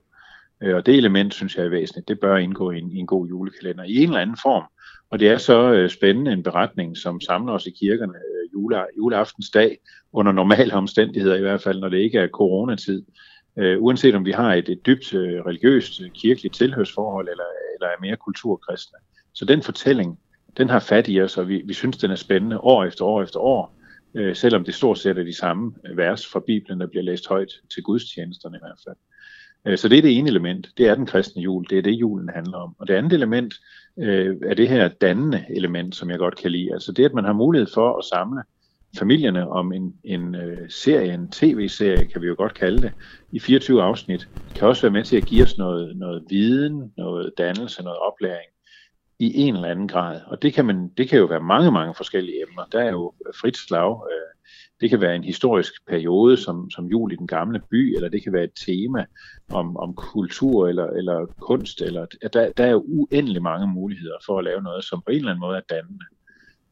Øh, 0.64 0.76
og 0.76 0.86
det 0.86 0.96
element, 0.96 1.34
synes 1.34 1.58
jeg 1.58 1.66
er 1.66 1.70
væsentligt, 1.70 2.08
det 2.08 2.20
bør 2.20 2.38
indgå 2.38 2.72
i 2.72 2.78
en, 2.80 2.92
i 2.92 2.98
en 2.98 3.08
god 3.08 3.28
julekalender 3.28 3.84
i 3.84 3.96
en 3.96 4.10
eller 4.10 4.22
anden 4.22 4.38
form. 4.44 4.64
Og 5.10 5.20
det 5.20 5.30
er 5.30 5.38
så 5.38 5.72
øh, 5.74 5.90
spændende 5.90 6.32
en 6.32 6.44
beretning, 6.44 6.98
som 6.98 7.22
samler 7.22 7.54
os 7.54 7.66
i 7.66 7.72
kirkerne 7.72 8.14
øh, 8.14 8.54
jule, 8.54 8.86
juleaftens 8.98 9.50
dag, 9.50 9.78
under 10.14 10.32
normale 10.32 10.74
omstændigheder 10.74 11.36
i 11.36 11.42
hvert 11.42 11.62
fald, 11.62 11.80
når 11.80 11.90
det 11.90 11.98
ikke 11.98 12.20
er 12.20 12.28
coronatid. 12.28 13.04
Øh, 13.58 13.82
uanset 13.82 14.16
om 14.16 14.26
vi 14.26 14.32
har 14.32 14.54
et, 14.54 14.70
et 14.70 14.86
dybt 14.86 15.14
øh, 15.14 15.42
religiøst, 15.46 16.02
øh, 16.02 16.10
kirkeligt 16.12 16.56
tilhørsforhold, 16.56 17.30
eller, 17.30 17.44
der 17.84 17.90
er 17.90 18.02
mere 18.02 18.18
kulturkristne. 18.18 18.98
Så 19.34 19.46
den 19.46 19.62
fortælling, 19.62 20.20
den 20.58 20.70
har 20.70 20.80
fat 20.80 21.08
i 21.08 21.22
os, 21.22 21.38
og 21.38 21.48
vi, 21.48 21.62
vi 21.66 21.74
synes, 21.74 21.98
den 21.98 22.12
er 22.12 22.16
spændende 22.16 22.60
år 22.60 22.84
efter 22.84 23.06
år 23.06 23.24
efter 23.24 23.40
år, 23.40 23.76
øh, 24.16 24.36
selvom 24.36 24.64
det 24.64 24.76
stort 24.76 25.00
set 25.00 25.18
er 25.18 25.24
de 25.24 25.38
samme 25.38 25.74
vers 25.96 26.28
fra 26.28 26.40
Bibelen, 26.40 26.80
der 26.80 26.88
bliver 26.88 27.04
læst 27.04 27.28
højt 27.28 27.52
til 27.74 27.84
gudstjenesterne 27.84 28.58
i 28.58 28.64
hvert 28.64 28.80
fald. 28.88 28.96
Øh, 29.66 29.78
så 29.78 29.88
det 29.90 29.98
er 29.98 30.02
det 30.02 30.18
ene 30.18 30.30
element, 30.30 30.70
det 30.78 30.88
er 30.88 30.96
den 30.96 31.06
kristne 31.06 31.42
jul, 31.42 31.66
det 31.70 31.78
er 31.78 31.82
det 31.82 31.92
julen 31.92 32.30
handler 32.30 32.58
om. 32.58 32.76
Og 32.80 32.88
det 32.88 32.94
andet 32.94 33.14
element 33.14 33.54
øh, 34.00 34.38
er 34.46 34.54
det 34.54 34.70
her 34.70 34.88
dannende 34.88 35.46
element, 35.50 35.96
som 35.96 36.10
jeg 36.10 36.20
godt 36.20 36.36
kan 36.36 36.52
lide. 36.52 36.74
Altså 36.74 36.92
det, 36.92 37.06
at 37.06 37.14
man 37.14 37.26
har 37.26 37.34
mulighed 37.34 37.68
for 37.74 37.98
at 37.98 38.06
samle 38.06 38.44
familierne 39.00 39.50
om 39.50 39.74
en, 39.74 39.94
en 40.04 40.36
øh, 40.36 40.70
serie, 40.70 41.14
en 41.14 41.32
tv-serie, 41.32 42.06
kan 42.06 42.22
vi 42.22 42.28
jo 42.28 42.36
godt 42.38 42.54
kalde 42.54 42.82
det, 42.82 42.92
i 43.32 43.40
24 43.40 43.84
afsnit, 43.84 44.28
kan 44.56 44.68
også 44.68 44.82
være 44.82 44.92
med 44.92 45.04
til 45.04 45.18
at 45.18 45.26
give 45.26 45.44
os 45.44 45.58
noget, 45.58 45.98
noget 45.98 46.24
viden, 46.30 46.94
noget 46.98 47.34
dannelse, 47.38 47.84
noget 47.84 48.00
oplæring 48.00 48.50
i 49.20 49.42
en 49.42 49.56
eller 49.56 49.68
anden 49.68 49.88
grad. 49.88 50.22
Og 50.28 50.42
det 50.42 50.54
kan, 50.54 50.66
man, 50.66 50.90
det 50.98 51.10
kan 51.10 51.20
jo 51.20 51.26
være 51.26 51.44
mange, 51.44 51.72
mange 51.72 51.94
forskellige 51.96 52.42
emner. 52.42 52.66
Der 52.72 52.80
er 52.80 52.92
jo 52.92 53.14
frit 53.42 53.58
slag. 53.58 54.02
Øh, 54.12 54.34
det 54.82 54.90
kan 54.90 55.02
være 55.02 55.16
en 55.16 55.24
historisk 55.24 55.74
periode, 55.88 56.38
som, 56.38 56.70
som 56.70 56.86
jul 56.86 57.12
i 57.12 57.16
den 57.16 57.28
gamle 57.28 57.62
by, 57.72 57.96
eller 57.96 58.10
det 58.10 58.24
kan 58.24 58.34
være 58.34 58.44
et 58.44 58.58
tema 58.66 59.06
om, 59.50 59.78
om 59.78 59.96
kultur 59.96 60.68
eller, 60.68 60.88
eller 60.88 61.26
kunst. 61.26 61.82
Eller, 61.82 62.06
der, 62.34 62.52
der 62.52 62.66
er 62.66 62.72
jo 62.72 62.84
uendelig 62.88 63.42
mange 63.42 63.68
muligheder 63.68 64.18
for 64.26 64.38
at 64.38 64.44
lave 64.44 64.62
noget, 64.62 64.84
som 64.84 65.02
på 65.02 65.12
en 65.12 65.18
eller 65.18 65.32
anden 65.32 65.40
måde 65.40 65.58
er 65.58 65.76
dannende. 65.76 66.06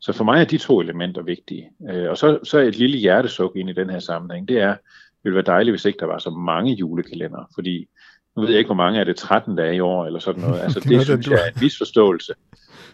Så 0.01 0.13
for 0.13 0.23
mig 0.23 0.41
er 0.41 0.45
de 0.45 0.57
to 0.57 0.81
elementer 0.81 1.21
vigtige. 1.21 1.69
Øh, 1.89 2.09
og 2.09 2.17
så, 2.17 2.39
så 2.43 2.59
et 2.59 2.77
lille 2.77 2.97
hjertesuk 2.97 3.55
ind 3.55 3.69
i 3.69 3.73
den 3.73 3.89
her 3.89 3.99
sammenhæng, 3.99 4.47
det 4.47 4.57
er, 4.57 4.71
det 4.73 5.23
ville 5.23 5.35
være 5.35 5.45
dejligt, 5.45 5.73
hvis 5.73 5.85
ikke 5.85 5.99
der 5.99 6.05
var 6.05 6.17
så 6.17 6.29
mange 6.29 6.73
julekalender, 6.73 7.49
fordi 7.55 7.87
nu 8.35 8.41
ved 8.41 8.49
jeg 8.49 8.57
ikke, 8.57 8.67
hvor 8.67 8.75
mange 8.75 8.99
er 8.99 9.03
det, 9.03 9.15
13 9.15 9.55
dage 9.55 9.75
i 9.75 9.79
år, 9.79 10.05
eller 10.05 10.19
sådan 10.19 10.41
noget. 10.41 10.59
Altså, 10.63 10.79
det, 10.79 10.89
det 10.89 11.03
synes 11.03 11.27
jeg 11.27 11.39
er 11.45 11.47
en 11.47 11.61
misforståelse. 11.61 12.33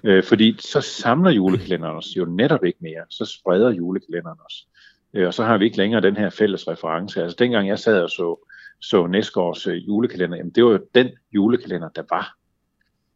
Øh, 0.04 0.24
fordi 0.24 0.56
så 0.60 0.82
samler 0.82 1.32
julekalenderen 1.32 1.98
os 1.98 2.18
jo 2.18 2.26
netop 2.26 2.66
ikke 2.66 2.80
mere. 2.82 3.04
Så 3.10 3.26
spreder 3.26 3.72
julekalenderen 3.72 4.40
os. 4.46 4.68
Øh, 5.14 5.28
og 5.28 5.34
så 5.34 5.44
har 5.44 5.58
vi 5.58 5.66
ikke 5.66 5.78
længere 5.78 6.02
den 6.02 6.18
her 6.18 6.30
fælles 6.30 6.68
reference. 6.68 7.24
Altså 7.24 7.36
dengang 7.40 7.68
jeg 7.68 7.80
sad 7.80 8.02
og 8.02 8.10
så, 8.10 8.48
så 8.82 9.08
Næsgaards 9.08 9.68
øh, 9.68 9.88
julekalender, 9.88 10.38
jamen, 10.38 10.52
det 10.52 10.66
var 10.66 10.72
jo 10.72 10.80
den 10.96 11.10
julekalender, 11.32 11.90
der 11.90 12.04
var. 12.10 12.37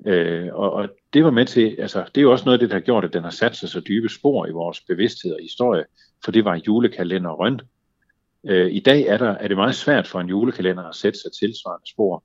Øh, 0.06 0.50
og, 0.54 0.74
og 0.74 0.90
det 1.14 1.24
var 1.24 1.32
med 1.32 1.46
til, 1.46 1.76
altså 1.80 2.06
det 2.16 2.18
er 2.18 2.22
jo 2.22 2.32
også 2.32 2.46
noget 2.46 2.58
af 2.58 2.60
det, 2.60 2.70
der 2.70 2.76
har 2.76 2.82
gjort, 2.82 3.06
at 3.06 3.14
den 3.14 3.24
har 3.24 3.30
sat 3.30 3.56
sig 3.56 3.70
så 3.70 3.80
dybe 3.80 4.10
spor 4.10 4.48
i 4.48 4.52
vores 4.52 4.82
bevidsthed 4.82 5.34
og 5.34 5.42
historie, 5.42 5.86
for 6.24 6.32
det 6.32 6.46
var 6.46 6.62
julekalenderen. 6.68 7.62
Øh, 8.44 8.72
I 8.72 8.80
dag 8.80 9.02
er, 9.02 9.18
der, 9.18 9.30
er 9.30 9.48
det 9.48 9.58
meget 9.58 9.76
svært 9.76 10.08
for 10.08 10.20
en 10.20 10.30
julekalender 10.30 10.84
at 10.84 10.96
sætte 10.96 11.20
sig 11.20 11.32
tilsvarende 11.32 11.90
spor, 11.90 12.24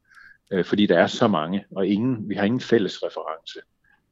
øh, 0.51 0.65
fordi 0.65 0.87
der 0.87 0.99
er 0.99 1.07
så 1.07 1.29
mange, 1.29 1.65
og 1.71 1.87
ingen, 1.87 2.29
vi 2.29 2.35
har 2.35 2.45
ingen 2.45 2.61
fælles 2.61 3.03
reference. 3.03 3.61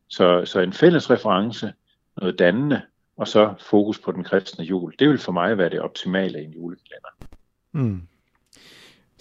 Så, 0.09 0.45
så 0.45 0.61
en 0.61 0.73
fælles 0.73 1.11
reference, 1.11 1.73
noget 2.17 2.39
dannende, 2.39 2.83
og 3.17 3.29
så 3.29 3.55
fokus 3.61 3.99
på 3.99 4.13
den 4.13 4.25
kristne 4.25 4.65
jul, 4.65 4.95
det 4.99 5.09
vil 5.09 5.19
for 5.19 5.33
mig 5.33 5.59
være 5.59 5.71
det 5.71 5.81
optimale 5.81 6.43
i 6.43 6.45
en 6.45 6.53
julekalender. 6.53 7.09
Mm. 7.73 8.09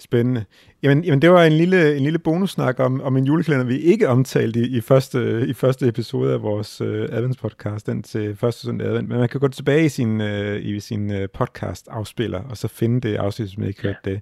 Spændende. 0.04 0.44
Jamen, 0.82 1.04
jamen 1.04 1.22
det 1.22 1.30
var 1.30 1.44
en 1.44 1.52
lille, 1.52 1.96
en 1.96 2.02
lille 2.02 2.18
bonussnak 2.18 2.80
om, 2.80 3.00
om 3.00 3.16
en 3.16 3.24
julekalender, 3.24 3.66
vi 3.66 3.78
ikke 3.78 4.08
omtalte 4.08 4.60
i, 4.60 4.76
i, 4.76 4.80
første, 4.80 5.46
i 5.48 5.52
første 5.52 5.88
episode 5.88 6.32
af 6.32 6.42
vores 6.42 6.80
uh, 6.80 6.86
adventspodcast, 6.88 7.86
den 7.86 8.02
til 8.02 8.36
første 8.36 8.62
søndag 8.62 8.86
advent. 8.86 9.08
Men 9.08 9.18
man 9.18 9.28
kan 9.28 9.40
gå 9.40 9.48
tilbage 9.48 9.84
i 9.84 9.88
sin, 9.88 10.20
uh, 10.20 10.56
i 10.56 10.80
sin 10.80 11.10
uh, 11.10 11.24
podcast-afspiller, 11.34 12.42
og 12.42 12.56
så 12.56 12.68
finde 12.68 13.08
det 13.08 13.16
afsnit, 13.16 13.50
som 13.50 13.62
ikke 13.62 13.82
hørte 13.82 13.98
det. 14.04 14.20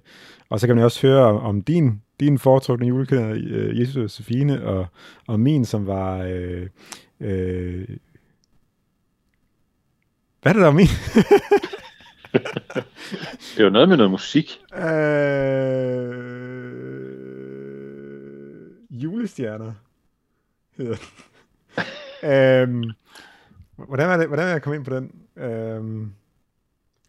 Og 0.49 0.59
så 0.59 0.67
kan 0.67 0.75
man 0.75 0.85
også 0.85 1.07
høre 1.07 1.25
om, 1.25 1.35
om 1.35 1.61
din, 1.61 2.01
din 2.19 2.39
foretrukne 2.39 2.87
julekalender, 2.87 3.35
uh, 3.35 3.79
Jesus 3.79 4.03
og 4.03 4.09
Sofine, 4.09 4.65
og, 4.65 4.85
og 5.27 5.39
min, 5.39 5.65
som 5.65 5.87
var... 5.87 6.17
Uh, 6.17 6.63
uh, 7.19 7.83
hvad 10.41 10.51
er 10.51 10.53
det, 10.53 10.61
der 10.61 10.67
er 10.67 10.71
min? 10.71 10.87
det 13.57 13.63
var 13.65 13.69
noget 13.69 13.89
med 13.89 13.97
noget 13.97 14.11
musik. 14.11 14.59
Øh, 14.75 14.83
julestjerner 18.89 19.73
hedder 20.77 20.95
den. 20.95 22.29
øhm, 22.31 22.91
hvordan, 23.75 24.07
var 24.07 24.17
det, 24.17 24.27
hvordan 24.27 24.45
var 24.45 24.51
jeg 24.51 24.61
komme 24.61 24.75
ind 24.75 24.85
på 24.85 24.95
den? 24.95 25.11
Øhm, 25.37 26.11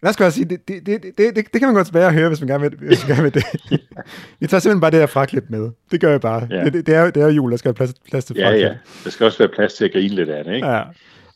lad 0.03 0.11
os 0.11 0.17
bare 0.17 0.31
sige, 0.31 0.45
det, 0.45 0.69
det, 0.69 0.87
det, 0.87 1.03
det, 1.03 1.19
det, 1.19 1.37
det 1.37 1.61
kan 1.61 1.63
man 1.69 1.75
gå 1.75 1.85
tilbage 1.85 2.07
og 2.07 2.13
høre, 2.13 2.29
hvis 2.29 2.41
man 2.41 2.49
gerne 2.49 2.71
vil, 2.71 2.79
hvis 2.79 3.09
man 3.09 3.17
gerne 3.17 3.23
vil 3.23 3.35
det. 3.35 3.45
Vi 4.41 4.47
tager 4.47 4.61
simpelthen 4.61 4.81
bare 4.81 4.91
det 4.91 4.99
her 4.99 5.07
fraklip 5.07 5.45
med. 5.49 5.71
Det 5.91 6.01
gør 6.01 6.11
jeg 6.11 6.21
bare. 6.21 6.47
Ja. 6.51 6.65
Det, 6.65 6.73
det, 6.73 6.87
det, 6.87 6.95
er, 6.95 7.11
det 7.11 7.23
er 7.23 7.29
jul, 7.29 7.51
der 7.51 7.57
skal 7.57 7.69
være 7.69 7.75
plads, 7.75 7.95
plads 8.11 8.25
til 8.25 8.37
fraklip. 8.43 8.63
Ja, 8.63 8.69
ja. 8.69 8.75
Der 9.05 9.11
skal 9.11 9.27
også 9.27 9.39
være 9.39 9.49
plads 9.55 9.75
til 9.75 9.85
at 9.85 9.93
grine 9.93 10.15
lidt 10.15 10.29
af 10.29 10.45
det, 10.45 10.55
ikke? 10.55 10.69
Ja. 10.69 10.83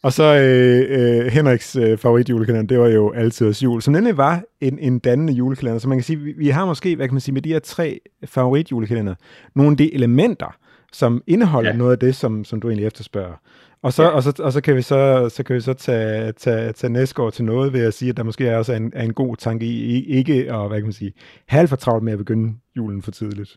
Og 0.02 0.12
så 0.12 0.24
øh, 0.24 0.86
øh, 0.88 1.26
Henriks 1.26 1.76
øh, 1.76 1.98
favoritjulekalender, 1.98 2.66
det 2.66 2.78
var 2.78 2.88
jo 2.88 3.12
altid 3.12 3.48
os 3.48 3.62
jul, 3.62 3.82
som 3.82 3.92
nemlig 3.92 4.16
var 4.16 4.42
en, 4.60 4.78
en 4.78 4.98
dannende 4.98 5.32
julekalender. 5.32 5.78
Så 5.78 5.88
man 5.88 5.98
kan 5.98 6.04
sige, 6.04 6.18
vi, 6.18 6.32
vi 6.32 6.48
har 6.48 6.66
måske, 6.66 6.96
hvad 6.96 7.08
kan 7.08 7.14
man 7.14 7.20
sige, 7.20 7.34
med 7.34 7.42
de 7.42 7.48
her 7.48 7.58
tre 7.58 8.00
favoritjulekalender, 8.24 9.14
nogle 9.54 9.70
af 9.70 9.76
de 9.76 9.94
elementer, 9.94 10.56
som 10.92 11.22
indeholder 11.26 11.70
ja. 11.70 11.76
noget 11.76 11.92
af 11.92 11.98
det, 11.98 12.16
som, 12.16 12.44
som 12.44 12.60
du 12.60 12.68
egentlig 12.68 12.86
efterspørger. 12.86 13.34
Og 13.82 13.92
så, 13.92 14.02
ja. 14.02 14.08
og 14.08 14.22
så, 14.22 14.32
og 14.38 14.52
så 14.52 14.60
kan 14.60 14.76
vi 14.76 14.82
så, 14.82 15.28
så, 15.28 15.42
kan 15.42 15.56
vi 15.56 15.60
så 15.60 15.72
tage, 15.72 16.32
tage, 16.32 16.72
tage 16.72 16.92
næste 16.92 17.30
til 17.30 17.44
noget 17.44 17.72
ved 17.72 17.80
at 17.80 17.94
sige, 17.94 18.08
at 18.08 18.16
der 18.16 18.22
måske 18.22 18.46
er 18.46 18.56
også 18.56 18.72
en, 18.72 18.92
er 18.94 19.02
en 19.02 19.14
god 19.14 19.36
tanke 19.36 19.66
i 19.66 20.04
ikke 20.04 20.34
at, 20.34 20.68
hvad 20.68 20.78
kan 20.78 20.84
man 20.84 20.92
sige, 20.92 21.12
have 21.46 21.68
for 21.68 21.76
travlt 21.76 22.04
med 22.04 22.12
at 22.12 22.18
begynde 22.18 22.54
julen 22.76 23.02
for 23.02 23.10
tidligt. 23.10 23.56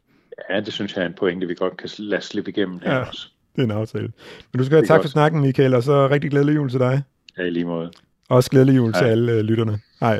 Ja, 0.49 0.59
det 0.59 0.73
synes 0.73 0.95
jeg 0.95 1.03
er 1.03 1.07
en 1.07 1.13
pointe, 1.19 1.47
vi 1.47 1.53
godt 1.53 1.77
kan 1.77 1.89
lade 1.97 2.21
slippe 2.21 2.51
igennem 2.51 2.79
her 2.83 2.95
ja. 2.95 2.99
også. 2.99 3.27
Det 3.55 3.61
er 3.61 3.65
en 3.65 3.71
aftale. 3.71 4.11
Men 4.53 4.57
du 4.59 4.65
skal 4.65 4.77
have 4.77 4.85
tak 4.85 4.95
godt. 4.95 5.03
for 5.03 5.09
snakken, 5.09 5.41
Michael, 5.41 5.73
og 5.73 5.83
så 5.83 6.07
rigtig 6.07 6.31
glædelig 6.31 6.55
jul 6.55 6.69
til 6.69 6.79
dig. 6.79 7.03
Ja, 7.37 7.43
i 7.43 7.49
lige 7.49 7.65
måde. 7.65 7.91
Også 8.29 8.49
glædelig 8.49 8.75
jul 8.75 8.91
Hej. 8.91 9.01
til 9.01 9.05
alle 9.05 9.33
uh, 9.33 9.39
lytterne. 9.39 9.79
Hej. 9.99 10.19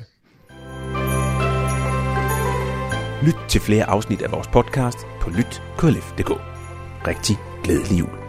Lyt 3.26 3.36
til 3.50 3.62
flere 3.62 3.84
afsnit 3.84 4.22
af 4.22 4.32
vores 4.32 4.48
podcast 4.48 4.98
på 5.22 5.30
lytklf.dk. 5.30 6.32
Rigtig 7.08 7.36
glædelig 7.64 8.00
jul. 8.00 8.21